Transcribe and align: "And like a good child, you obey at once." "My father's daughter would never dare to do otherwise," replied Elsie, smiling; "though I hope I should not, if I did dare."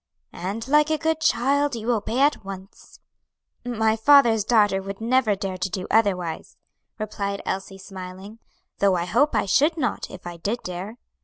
"And 0.33 0.67
like 0.67 0.89
a 0.89 0.97
good 0.97 1.19
child, 1.21 1.75
you 1.75 1.91
obey 1.91 2.21
at 2.21 2.43
once." 2.43 2.99
"My 3.63 3.95
father's 3.95 4.43
daughter 4.43 4.81
would 4.81 4.99
never 4.99 5.35
dare 5.35 5.59
to 5.59 5.69
do 5.69 5.85
otherwise," 5.91 6.57
replied 6.97 7.43
Elsie, 7.45 7.77
smiling; 7.77 8.39
"though 8.79 8.95
I 8.95 9.05
hope 9.05 9.35
I 9.35 9.45
should 9.45 9.77
not, 9.77 10.09
if 10.09 10.25
I 10.25 10.37
did 10.37 10.63
dare." 10.63 10.97